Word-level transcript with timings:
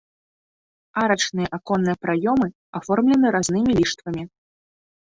Арачныя 1.01 1.51
аконныя 1.59 1.95
праёмы 2.07 2.47
аформлены 2.83 3.27
разнымі 3.39 3.71
ліштвамі. 3.81 4.23